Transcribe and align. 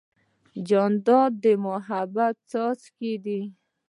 جانداد 0.67 1.31
د 1.43 1.45
محبت 1.65 2.35
څاڅکی 2.49 3.13
دی. 3.25 3.41